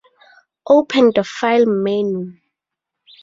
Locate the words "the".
1.13-1.23